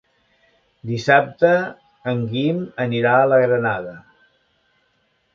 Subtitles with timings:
[0.91, 1.51] Dissabte
[2.11, 3.93] en Guim anirà a la Granada.